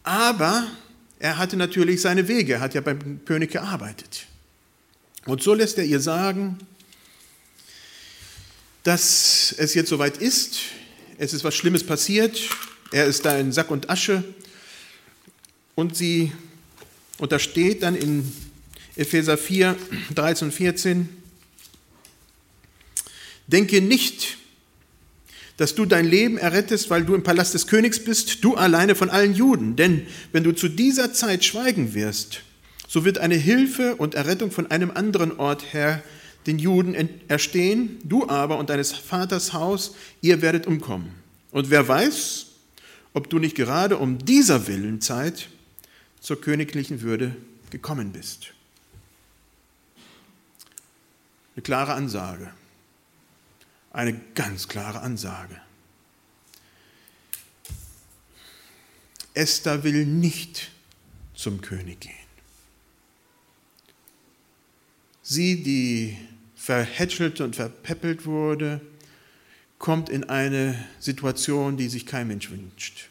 Aber 0.03 0.67
er 1.19 1.39
hatte 1.39 1.57
natürlich 1.57 2.01
seine 2.01 2.29
Wege, 2.29 2.55
er 2.55 2.61
hat 2.61 2.75
ja 2.75 2.81
beim 2.81 3.25
König 3.25 3.51
gearbeitet. 3.51 4.27
Und 5.27 5.43
so 5.43 5.55
lässt 5.55 5.77
er 5.77 5.85
ihr 5.85 6.01
sagen, 6.01 6.57
dass 8.85 9.53
es 9.59 9.75
jetzt 9.75 9.89
soweit 9.89 10.19
ist, 10.19 10.59
es 11.19 11.33
ist 11.35 11.43
was 11.43 11.57
Schlimmes 11.57 11.85
passiert, 11.85 12.41
er 12.93 13.07
ist 13.07 13.25
da 13.25 13.37
in 13.37 13.51
Sack 13.51 13.73
und 13.73 13.91
Asche. 13.91 14.23
Und 15.75 15.97
sie, 15.97 16.31
und 17.19 17.33
da 17.33 17.41
steht 17.41 17.83
dann 17.83 17.97
in 17.97 18.33
Epheser 18.95 19.37
4, 19.37 19.77
13 20.15 20.49
und 20.49 20.53
14, 20.53 21.09
denke 23.49 23.81
nicht, 23.81 24.39
dass 25.57 25.75
du 25.75 25.87
dein 25.87 26.07
Leben 26.07 26.39
errettest, 26.39 26.89
weil 26.89 27.05
du 27.05 27.15
im 27.15 27.25
Palast 27.25 27.55
des 27.55 27.67
Königs 27.67 27.99
bist, 28.03 28.45
du 28.45 28.55
alleine 28.55 28.95
von 28.95 29.11
allen 29.11 29.35
Juden. 29.35 29.75
Denn 29.75 30.07
wenn 30.31 30.45
du 30.45 30.53
zu 30.53 30.69
dieser 30.69 31.13
Zeit 31.13 31.45
schweigen 31.45 31.95
wirst, 31.95 32.43
so 32.89 33.05
wird 33.05 33.19
eine 33.19 33.35
Hilfe 33.35 33.97
und 33.97 34.15
Errettung 34.15 34.51
von 34.51 34.71
einem 34.71 34.91
anderen 34.91 35.39
Ort 35.39 35.73
her 35.73 36.03
den 36.47 36.59
Juden 36.59 36.95
erstehen, 37.29 37.99
du 38.05 38.29
aber 38.29 38.59
und 38.59 38.71
deines 38.71 38.93
Vaters 38.93 39.53
Haus, 39.53 39.97
ihr 40.21 40.43
werdet 40.43 40.67
umkommen. 40.67 41.11
Und 41.51 41.71
wer 41.71 41.89
weiß, 41.89 42.47
ob 43.15 43.29
du 43.31 43.39
nicht 43.39 43.57
gerade 43.57 43.97
um 43.97 44.19
dieser 44.19 44.69
Willen 44.69 45.01
Zeit 45.01 45.49
zur 46.21 46.41
königlichen 46.41 47.03
Würde 47.03 47.35
gekommen 47.71 48.13
bist. 48.13 48.53
Eine 51.55 51.63
klare 51.63 51.95
Ansage 51.95 52.53
eine 53.97 54.13
ganz 54.35 54.69
klare 54.69 55.01
Ansage. 55.01 55.59
Esther 59.33 59.83
will 59.85 60.05
nicht 60.05 60.71
zum 61.35 61.63
König 61.63 62.01
gehen. 62.01 62.26
Sie, 65.29 65.61
die 65.61 66.17
verhätschelt 66.55 67.41
und 67.41 67.57
verpeppelt 67.57 68.27
wurde, 68.27 68.81
kommt 69.81 70.09
in 70.09 70.23
eine 70.23 70.79
Situation, 71.01 71.77
die 71.77 71.89
sich 71.89 72.07
kein 72.07 72.29
Mensch 72.29 72.49
wünscht. 72.49 73.09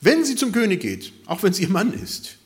Wenn 0.00 0.24
sie 0.24 0.34
zum 0.34 0.50
König 0.50 0.80
geht, 0.80 1.12
auch 1.26 1.42
wenn 1.42 1.52
es 1.52 1.60
ihr 1.60 1.68
Mann 1.68 1.92
ist, 1.92 2.38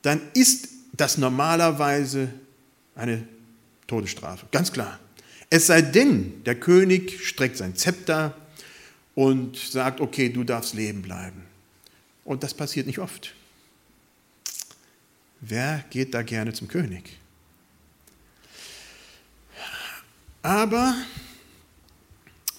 dann 0.00 0.22
ist 0.32 0.70
das 0.94 1.18
normalerweise 1.18 2.32
eine 2.94 3.28
Todesstrafe. 3.86 4.46
Ganz 4.50 4.72
klar. 4.72 4.98
Es 5.50 5.66
sei 5.66 5.82
denn, 5.82 6.42
der 6.44 6.54
König 6.54 7.28
streckt 7.28 7.58
sein 7.58 7.76
Zepter 7.76 8.34
und 9.14 9.58
sagt, 9.58 10.00
okay, 10.00 10.30
du 10.30 10.44
darfst 10.44 10.72
leben 10.72 11.02
bleiben. 11.02 11.42
Und 12.24 12.42
das 12.42 12.54
passiert 12.54 12.86
nicht 12.86 13.00
oft. 13.00 13.34
Wer 15.44 15.84
geht 15.90 16.14
da 16.14 16.22
gerne 16.22 16.52
zum 16.52 16.68
König? 16.68 17.18
Aber 20.40 20.94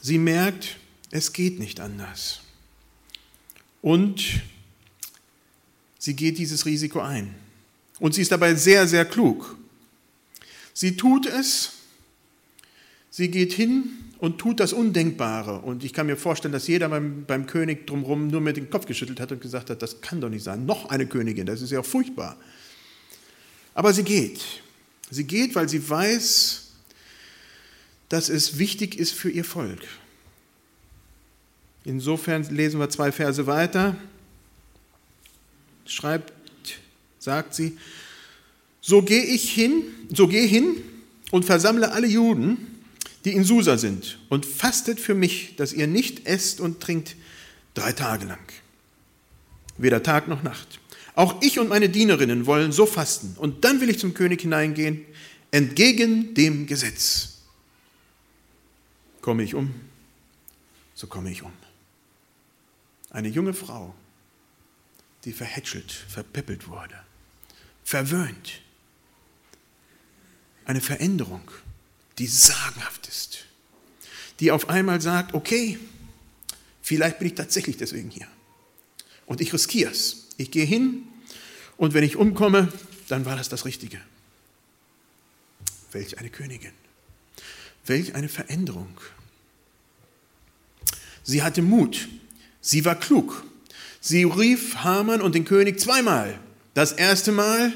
sie 0.01 0.17
merkt, 0.17 0.77
es 1.09 1.31
geht 1.31 1.59
nicht 1.59 1.79
anders. 1.79 2.41
Und 3.81 4.41
sie 5.97 6.15
geht 6.15 6.37
dieses 6.37 6.65
Risiko 6.65 6.99
ein. 6.99 7.33
Und 7.99 8.15
sie 8.15 8.21
ist 8.21 8.33
dabei 8.33 8.53
sehr, 8.55 8.85
sehr 8.85 9.05
klug. 9.05 9.57
Sie 10.73 10.97
tut 10.97 11.25
es, 11.25 11.73
sie 13.09 13.31
geht 13.31 13.53
hin 13.53 13.91
und 14.17 14.39
tut 14.39 14.59
das 14.59 14.73
Undenkbare. 14.73 15.59
Und 15.59 15.85
ich 15.85 15.93
kann 15.93 16.07
mir 16.07 16.17
vorstellen, 16.17 16.51
dass 16.51 16.67
jeder 16.67 16.89
beim, 16.89 17.23
beim 17.25 17.45
König 17.47 17.87
drumherum 17.87 18.27
nur 18.27 18.41
mit 18.41 18.57
dem 18.57 18.69
Kopf 18.69 18.87
geschüttelt 18.87 19.21
hat 19.21 19.31
und 19.31 19.39
gesagt 19.39 19.69
hat, 19.69 19.81
das 19.81 20.01
kann 20.01 20.19
doch 20.19 20.29
nicht 20.29 20.43
sein. 20.43 20.65
Noch 20.65 20.89
eine 20.89 21.07
Königin, 21.07 21.45
das 21.45 21.61
ist 21.61 21.71
ja 21.71 21.81
furchtbar. 21.81 22.37
Aber 23.73 23.93
sie 23.93 24.03
geht. 24.03 24.41
Sie 25.09 25.25
geht, 25.25 25.55
weil 25.55 25.69
sie 25.69 25.87
weiß, 25.87 26.67
dass 28.09 28.29
es 28.29 28.57
wichtig 28.57 28.97
ist 28.99 29.13
für 29.13 29.29
ihr 29.29 29.45
Volk. 29.45 29.81
Insofern 31.85 32.43
lesen 32.55 32.79
wir 32.79 32.89
zwei 32.89 33.11
Verse 33.11 33.45
weiter. 33.45 33.95
Schreibt, 35.85 36.33
sagt 37.19 37.55
sie, 37.55 37.77
so 38.81 39.01
gehe 39.01 39.23
ich 39.23 39.51
hin, 39.51 39.83
so 40.13 40.27
geh 40.27 40.47
hin 40.47 40.77
und 41.31 41.45
versammle 41.45 41.91
alle 41.91 42.07
Juden, 42.07 42.57
die 43.25 43.31
in 43.31 43.43
Susa 43.43 43.77
sind, 43.77 44.19
und 44.29 44.45
fastet 44.45 44.99
für 44.99 45.13
mich, 45.13 45.55
dass 45.55 45.73
ihr 45.73 45.87
nicht 45.87 46.27
esst 46.27 46.59
und 46.59 46.81
trinkt 46.81 47.15
drei 47.73 47.93
Tage 47.93 48.25
lang. 48.25 48.45
Weder 49.77 50.03
Tag 50.03 50.27
noch 50.27 50.43
Nacht. 50.43 50.79
Auch 51.15 51.41
ich 51.41 51.59
und 51.59 51.69
meine 51.69 51.89
Dienerinnen 51.89 52.45
wollen 52.45 52.71
so 52.71 52.85
fasten. 52.85 53.35
Und 53.37 53.63
dann 53.63 53.81
will 53.81 53.89
ich 53.89 53.99
zum 53.99 54.13
König 54.13 54.41
hineingehen, 54.41 55.05
entgegen 55.51 56.33
dem 56.33 56.65
Gesetz. 56.65 57.37
Komme 59.21 59.43
ich 59.43 59.53
um, 59.53 59.73
so 60.95 61.07
komme 61.07 61.31
ich 61.31 61.43
um. 61.43 61.53
Eine 63.11 63.27
junge 63.27 63.53
Frau, 63.53 63.93
die 65.23 65.33
verhätschelt, 65.33 65.91
verpeppelt 65.91 66.67
wurde, 66.67 66.99
verwöhnt. 67.83 68.61
Eine 70.65 70.81
Veränderung, 70.81 71.49
die 72.17 72.27
sagenhaft 72.27 73.07
ist, 73.07 73.45
die 74.39 74.51
auf 74.51 74.69
einmal 74.69 74.99
sagt, 74.99 75.35
okay, 75.35 75.77
vielleicht 76.81 77.19
bin 77.19 77.27
ich 77.27 77.35
tatsächlich 77.35 77.77
deswegen 77.77 78.09
hier. 78.09 78.27
Und 79.25 79.41
ich 79.41 79.53
riskiere 79.53 79.91
es. 79.91 80.22
Ich 80.37 80.51
gehe 80.51 80.65
hin 80.65 81.03
und 81.77 81.93
wenn 81.93 82.03
ich 82.03 82.15
umkomme, 82.15 82.71
dann 83.07 83.25
war 83.25 83.35
das 83.35 83.49
das 83.49 83.65
Richtige. 83.65 83.99
Welch 85.91 86.19
eine 86.19 86.29
Königin. 86.29 86.71
Welch 87.85 88.15
eine 88.15 88.29
Veränderung. 88.29 88.97
Sie 91.23 91.43
hatte 91.43 91.61
Mut. 91.61 92.07
Sie 92.61 92.85
war 92.85 92.95
klug. 92.95 93.43
Sie 93.99 94.23
rief 94.23 94.77
Haman 94.77 95.21
und 95.21 95.35
den 95.35 95.45
König 95.45 95.79
zweimal. 95.79 96.39
Das 96.73 96.91
erste 96.91 97.31
Mal 97.31 97.73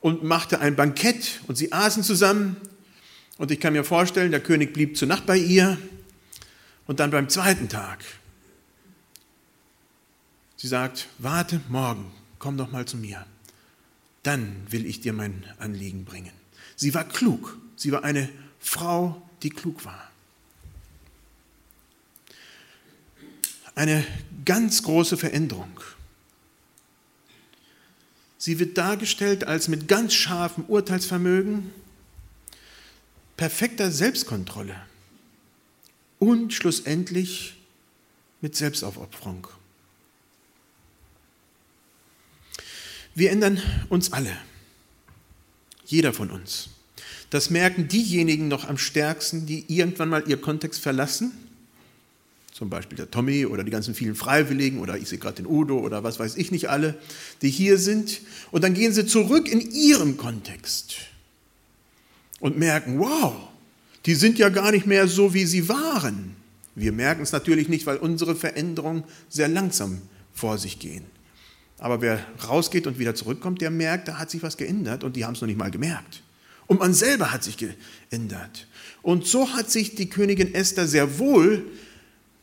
und 0.00 0.22
machte 0.22 0.60
ein 0.60 0.76
Bankett 0.76 1.40
und 1.48 1.56
sie 1.56 1.72
aßen 1.72 2.02
zusammen. 2.02 2.56
Und 3.38 3.50
ich 3.50 3.58
kann 3.58 3.72
mir 3.72 3.84
vorstellen, 3.84 4.30
der 4.30 4.40
König 4.40 4.72
blieb 4.72 4.96
zur 4.96 5.08
Nacht 5.08 5.26
bei 5.26 5.36
ihr. 5.36 5.78
Und 6.86 7.00
dann 7.00 7.10
beim 7.10 7.28
zweiten 7.28 7.68
Tag. 7.68 8.04
Sie 10.66 10.70
sagt, 10.70 11.06
warte 11.18 11.60
morgen, 11.68 12.10
komm 12.40 12.56
doch 12.56 12.72
mal 12.72 12.86
zu 12.86 12.96
mir. 12.96 13.24
Dann 14.24 14.66
will 14.68 14.84
ich 14.84 15.00
dir 15.00 15.12
mein 15.12 15.44
Anliegen 15.60 16.04
bringen. 16.04 16.32
Sie 16.74 16.92
war 16.92 17.04
klug. 17.04 17.56
Sie 17.76 17.92
war 17.92 18.02
eine 18.02 18.28
Frau, 18.58 19.22
die 19.44 19.50
klug 19.50 19.84
war. 19.84 20.10
Eine 23.76 24.04
ganz 24.44 24.82
große 24.82 25.16
Veränderung. 25.16 25.70
Sie 28.36 28.58
wird 28.58 28.76
dargestellt 28.76 29.44
als 29.46 29.68
mit 29.68 29.86
ganz 29.86 30.14
scharfem 30.14 30.64
Urteilsvermögen, 30.64 31.70
perfekter 33.36 33.92
Selbstkontrolle 33.92 34.74
und 36.18 36.52
schlussendlich 36.52 37.56
mit 38.40 38.56
Selbstaufopferung. 38.56 39.46
Wir 43.16 43.30
ändern 43.30 43.62
uns 43.88 44.12
alle, 44.12 44.36
jeder 45.86 46.12
von 46.12 46.30
uns. 46.30 46.68
Das 47.30 47.48
merken 47.48 47.88
diejenigen 47.88 48.46
noch 48.46 48.68
am 48.68 48.76
stärksten, 48.76 49.46
die 49.46 49.64
irgendwann 49.68 50.10
mal 50.10 50.24
ihr 50.28 50.38
Kontext 50.38 50.80
verlassen. 50.80 51.32
Zum 52.52 52.68
Beispiel 52.68 52.96
der 52.96 53.10
Tommy 53.10 53.46
oder 53.46 53.64
die 53.64 53.70
ganzen 53.70 53.94
vielen 53.94 54.16
Freiwilligen 54.16 54.80
oder 54.80 54.98
ich 54.98 55.08
sehe 55.08 55.18
gerade 55.18 55.36
den 55.36 55.46
Udo 55.46 55.78
oder 55.78 56.04
was 56.04 56.18
weiß 56.18 56.36
ich 56.36 56.50
nicht 56.50 56.68
alle, 56.68 56.98
die 57.40 57.48
hier 57.48 57.78
sind. 57.78 58.20
Und 58.50 58.62
dann 58.62 58.74
gehen 58.74 58.92
sie 58.92 59.06
zurück 59.06 59.48
in 59.48 59.62
ihrem 59.62 60.18
Kontext 60.18 60.96
und 62.40 62.58
merken, 62.58 62.98
wow, 62.98 63.34
die 64.04 64.14
sind 64.14 64.38
ja 64.38 64.50
gar 64.50 64.72
nicht 64.72 64.86
mehr 64.86 65.08
so, 65.08 65.32
wie 65.32 65.46
sie 65.46 65.70
waren. 65.70 66.36
Wir 66.74 66.92
merken 66.92 67.22
es 67.22 67.32
natürlich 67.32 67.70
nicht, 67.70 67.86
weil 67.86 67.96
unsere 67.96 68.36
Veränderungen 68.36 69.04
sehr 69.30 69.48
langsam 69.48 70.02
vor 70.34 70.58
sich 70.58 70.78
gehen. 70.78 71.15
Aber 71.78 72.00
wer 72.00 72.24
rausgeht 72.46 72.86
und 72.86 72.98
wieder 72.98 73.14
zurückkommt, 73.14 73.60
der 73.60 73.70
merkt, 73.70 74.08
da 74.08 74.18
hat 74.18 74.30
sich 74.30 74.42
was 74.42 74.56
geändert 74.56 75.04
und 75.04 75.16
die 75.16 75.24
haben 75.24 75.34
es 75.34 75.40
noch 75.40 75.48
nicht 75.48 75.58
mal 75.58 75.70
gemerkt. 75.70 76.22
Und 76.66 76.80
man 76.80 76.94
selber 76.94 77.32
hat 77.32 77.44
sich 77.44 77.56
geändert. 77.58 78.66
Und 79.02 79.26
so 79.26 79.52
hat 79.52 79.70
sich 79.70 79.94
die 79.94 80.08
Königin 80.08 80.54
Esther 80.54 80.88
sehr 80.88 81.18
wohl 81.18 81.64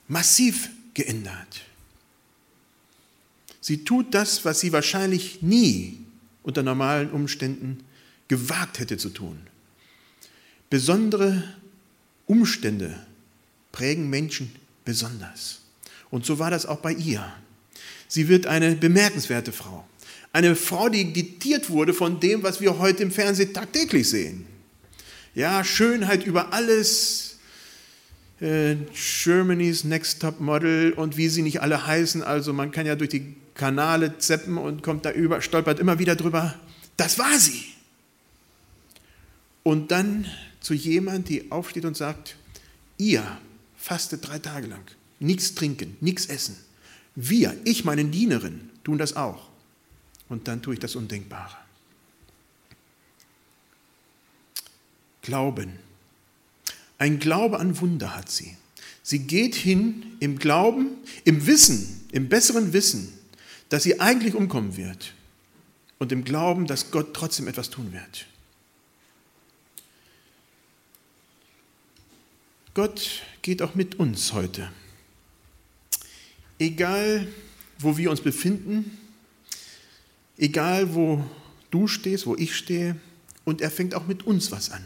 massiv 0.07 0.69
geändert. 0.93 1.63
Sie 3.59 3.83
tut 3.83 4.13
das, 4.13 4.45
was 4.45 4.59
sie 4.59 4.71
wahrscheinlich 4.71 5.41
nie 5.41 5.99
unter 6.43 6.63
normalen 6.63 7.09
Umständen 7.11 7.83
gewagt 8.27 8.79
hätte 8.79 8.97
zu 8.97 9.09
tun. 9.09 9.39
Besondere 10.69 11.43
Umstände 12.25 12.97
prägen 13.71 14.09
Menschen 14.09 14.53
besonders. 14.85 15.61
Und 16.09 16.25
so 16.25 16.39
war 16.39 16.51
das 16.51 16.65
auch 16.65 16.79
bei 16.79 16.93
ihr. 16.93 17.25
Sie 18.13 18.27
wird 18.27 18.45
eine 18.45 18.75
bemerkenswerte 18.75 19.51
Frau. 19.51 19.83
Eine 20.33 20.55
Frau, 20.55 20.87
die 20.87 21.13
diktiert 21.13 21.71
wurde 21.71 21.95
von 21.95 22.19
dem, 22.19 22.43
was 22.43 22.61
wir 22.61 22.77
heute 22.77 23.01
im 23.01 23.09
Fernsehen 23.09 23.55
tagtäglich 23.55 24.07
sehen. 24.07 24.45
Ja, 25.33 25.63
Schönheit 25.63 26.23
über 26.23 26.53
alles, 26.53 27.37
äh, 28.39 28.75
Germany's 28.93 29.83
Next 29.83 30.21
Top 30.21 30.39
Model 30.39 30.93
und 30.93 31.17
wie 31.17 31.27
sie 31.27 31.41
nicht 31.41 31.63
alle 31.63 31.87
heißen. 31.87 32.21
Also 32.21 32.53
man 32.53 32.69
kann 32.69 32.85
ja 32.85 32.95
durch 32.95 33.09
die 33.09 33.33
Kanale 33.55 34.19
zeppen 34.19 34.59
und 34.59 34.83
kommt 34.83 35.05
da 35.05 35.11
über, 35.11 35.41
stolpert 35.41 35.79
immer 35.79 35.97
wieder 35.97 36.15
drüber. 36.15 36.53
Das 36.97 37.17
war 37.17 37.39
sie. 37.39 37.63
Und 39.63 39.89
dann 39.89 40.27
zu 40.61 40.75
jemand, 40.75 41.29
die 41.29 41.51
aufsteht 41.51 41.85
und 41.85 41.97
sagt, 41.97 42.35
ihr 42.99 43.23
fastet 43.75 44.27
drei 44.27 44.37
Tage 44.37 44.67
lang, 44.67 44.83
nichts 45.19 45.55
trinken, 45.55 45.97
nichts 45.99 46.27
essen. 46.27 46.55
Wir, 47.15 47.55
ich, 47.63 47.85
meine 47.85 48.05
Dienerin, 48.05 48.69
tun 48.83 48.97
das 48.97 49.15
auch 49.15 49.49
und 50.29 50.47
dann 50.47 50.61
tue 50.61 50.73
ich 50.73 50.79
das 50.79 50.95
Undenkbare. 50.95 51.55
Glauben. 55.21 55.79
Ein 56.97 57.19
Glaube 57.19 57.59
an 57.59 57.79
Wunder 57.79 58.15
hat 58.15 58.29
sie. 58.29 58.57
Sie 59.03 59.19
geht 59.19 59.55
hin 59.55 60.17
im 60.19 60.39
Glauben, 60.39 60.87
im 61.23 61.45
Wissen, 61.45 62.07
im 62.11 62.29
besseren 62.29 62.73
Wissen, 62.73 63.13
dass 63.69 63.83
sie 63.83 63.99
eigentlich 63.99 64.35
umkommen 64.35 64.77
wird 64.77 65.13
und 65.99 66.11
im 66.11 66.23
Glauben, 66.23 66.67
dass 66.67 66.91
Gott 66.91 67.13
trotzdem 67.13 67.47
etwas 67.47 67.69
tun 67.69 67.91
wird. 67.91 68.27
Gott 72.73 73.21
geht 73.41 73.61
auch 73.61 73.75
mit 73.75 73.95
uns 73.95 74.33
heute. 74.33 74.71
Egal, 76.63 77.27
wo 77.79 77.97
wir 77.97 78.09
uns 78.09 78.21
befinden, 78.21 78.97
Egal, 80.37 80.95
wo 80.95 81.23
du 81.69 81.87
stehst, 81.87 82.25
wo 82.25 82.35
ich 82.35 82.55
stehe, 82.55 82.95
und 83.45 83.61
er 83.61 83.69
fängt 83.69 83.93
auch 83.93 84.07
mit 84.07 84.25
uns 84.25 84.51
was 84.51 84.71
an. 84.71 84.83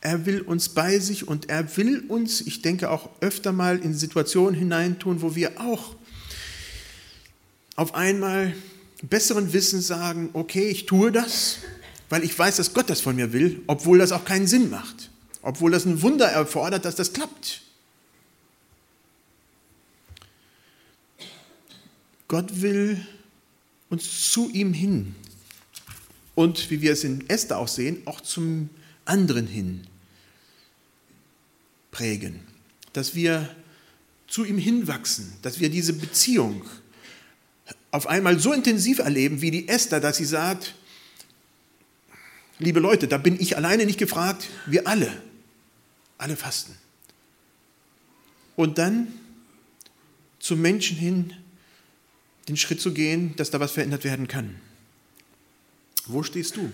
Er 0.00 0.26
will 0.26 0.42
uns 0.42 0.68
bei 0.68 0.98
sich 0.98 1.26
und 1.26 1.48
er 1.48 1.76
will 1.76 2.04
uns, 2.08 2.40
ich 2.40 2.62
denke 2.62 2.90
auch 2.90 3.08
öfter 3.20 3.52
mal 3.52 3.78
in 3.78 3.94
Situationen 3.94 4.54
hineintun, 4.54 5.22
wo 5.22 5.34
wir 5.34 5.60
auch 5.60 5.96
auf 7.74 7.94
einmal 7.94 8.54
besseren 9.02 9.52
Wissen 9.52 9.80
sagen, 9.80 10.30
okay, 10.34 10.68
ich 10.68 10.86
tue 10.86 11.10
das, 11.10 11.58
weil 12.08 12.22
ich 12.22 12.38
weiß, 12.38 12.56
dass 12.56 12.74
Gott 12.74 12.88
das 12.88 13.00
von 13.00 13.16
mir 13.16 13.32
will, 13.32 13.62
obwohl 13.66 13.98
das 13.98 14.12
auch 14.12 14.24
keinen 14.24 14.46
Sinn 14.46 14.70
macht, 14.70 15.10
obwohl 15.42 15.72
das 15.72 15.84
ein 15.84 16.02
Wunder 16.02 16.26
erfordert, 16.26 16.84
dass 16.84 16.94
das 16.94 17.12
klappt. 17.12 17.65
Gott 22.28 22.60
will 22.60 23.04
uns 23.88 24.30
zu 24.32 24.50
ihm 24.50 24.72
hin 24.72 25.14
und 26.34 26.70
wie 26.70 26.80
wir 26.80 26.92
es 26.92 27.04
in 27.04 27.28
Esther 27.28 27.58
auch 27.58 27.68
sehen, 27.68 28.02
auch 28.04 28.20
zum 28.20 28.68
anderen 29.04 29.46
hin 29.46 29.86
prägen, 31.90 32.40
dass 32.92 33.14
wir 33.14 33.48
zu 34.26 34.44
ihm 34.44 34.58
hinwachsen, 34.58 35.32
dass 35.42 35.60
wir 35.60 35.70
diese 35.70 35.92
Beziehung 35.92 36.62
auf 37.90 38.06
einmal 38.06 38.38
so 38.38 38.52
intensiv 38.52 38.98
erleben 38.98 39.40
wie 39.40 39.50
die 39.50 39.68
Esther, 39.68 40.00
dass 40.00 40.16
sie 40.16 40.24
sagt, 40.24 40.74
liebe 42.58 42.80
Leute, 42.80 43.08
da 43.08 43.18
bin 43.18 43.40
ich 43.40 43.56
alleine 43.56 43.86
nicht 43.86 43.98
gefragt, 43.98 44.48
wir 44.66 44.86
alle, 44.86 45.10
alle 46.18 46.36
fasten. 46.36 46.76
Und 48.56 48.78
dann 48.78 49.08
zum 50.38 50.60
Menschen 50.60 50.96
hin 50.96 51.32
den 52.48 52.56
Schritt 52.56 52.80
zu 52.80 52.92
gehen, 52.92 53.34
dass 53.36 53.50
da 53.50 53.60
was 53.60 53.72
verändert 53.72 54.04
werden 54.04 54.28
kann. 54.28 54.54
Wo 56.06 56.22
stehst 56.22 56.56
du? 56.56 56.70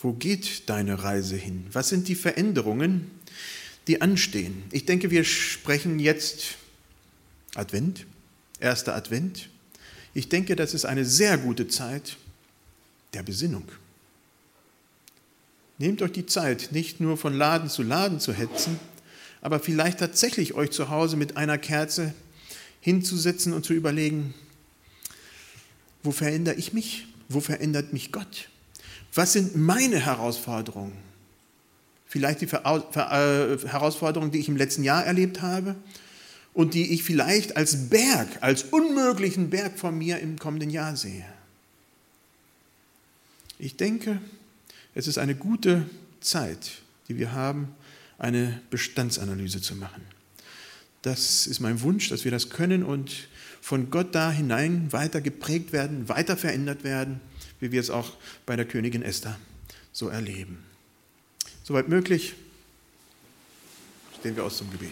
Wo 0.00 0.12
geht 0.12 0.68
deine 0.68 1.02
Reise 1.02 1.36
hin? 1.36 1.66
Was 1.72 1.88
sind 1.88 2.08
die 2.08 2.14
Veränderungen, 2.14 3.10
die 3.86 4.00
anstehen? 4.00 4.62
Ich 4.70 4.86
denke, 4.86 5.10
wir 5.10 5.24
sprechen 5.24 5.98
jetzt 5.98 6.56
Advent, 7.54 8.06
erster 8.60 8.94
Advent. 8.94 9.48
Ich 10.14 10.28
denke, 10.28 10.56
das 10.56 10.74
ist 10.74 10.84
eine 10.84 11.04
sehr 11.04 11.38
gute 11.38 11.68
Zeit 11.68 12.16
der 13.14 13.22
Besinnung. 13.22 13.68
Nehmt 15.78 16.00
euch 16.00 16.12
die 16.12 16.26
Zeit, 16.26 16.68
nicht 16.72 17.00
nur 17.00 17.16
von 17.18 17.34
Laden 17.34 17.68
zu 17.68 17.82
Laden 17.82 18.20
zu 18.20 18.32
hetzen, 18.32 18.78
aber 19.42 19.60
vielleicht 19.60 19.98
tatsächlich 19.98 20.54
euch 20.54 20.70
zu 20.70 20.88
Hause 20.88 21.16
mit 21.16 21.36
einer 21.36 21.58
Kerze 21.58 22.14
hinzusetzen 22.86 23.52
und 23.52 23.64
zu 23.64 23.72
überlegen, 23.72 24.32
wo 26.04 26.12
verändere 26.12 26.54
ich 26.54 26.72
mich? 26.72 27.08
Wo 27.28 27.40
verändert 27.40 27.92
mich 27.92 28.12
Gott? 28.12 28.48
Was 29.12 29.32
sind 29.32 29.56
meine 29.56 29.98
Herausforderungen? 29.98 30.96
Vielleicht 32.06 32.42
die 32.42 32.44
äh, 32.44 32.48
Herausforderungen, 33.66 34.30
die 34.30 34.38
ich 34.38 34.46
im 34.46 34.56
letzten 34.56 34.84
Jahr 34.84 35.04
erlebt 35.04 35.42
habe 35.42 35.74
und 36.54 36.74
die 36.74 36.92
ich 36.92 37.02
vielleicht 37.02 37.56
als 37.56 37.88
Berg, 37.88 38.28
als 38.40 38.62
unmöglichen 38.62 39.50
Berg 39.50 39.76
vor 39.76 39.90
mir 39.90 40.20
im 40.20 40.38
kommenden 40.38 40.70
Jahr 40.70 40.94
sehe. 40.94 41.26
Ich 43.58 43.76
denke, 43.76 44.20
es 44.94 45.08
ist 45.08 45.18
eine 45.18 45.34
gute 45.34 45.90
Zeit, 46.20 46.70
die 47.08 47.18
wir 47.18 47.32
haben, 47.32 47.74
eine 48.16 48.60
Bestandsanalyse 48.70 49.60
zu 49.60 49.74
machen. 49.74 50.15
Das 51.06 51.46
ist 51.46 51.60
mein 51.60 51.82
Wunsch, 51.82 52.08
dass 52.08 52.24
wir 52.24 52.32
das 52.32 52.50
können 52.50 52.82
und 52.82 53.28
von 53.60 53.90
Gott 53.90 54.12
da 54.12 54.32
hinein 54.32 54.92
weiter 54.92 55.20
geprägt 55.20 55.72
werden, 55.72 56.08
weiter 56.08 56.36
verändert 56.36 56.82
werden, 56.82 57.20
wie 57.60 57.70
wir 57.70 57.78
es 57.80 57.90
auch 57.90 58.14
bei 58.44 58.56
der 58.56 58.64
Königin 58.64 59.02
Esther 59.02 59.38
so 59.92 60.08
erleben. 60.08 60.64
Soweit 61.62 61.86
möglich, 61.86 62.34
stehen 64.18 64.34
wir 64.34 64.42
aus 64.42 64.56
zum 64.56 64.68
Gebet. 64.72 64.90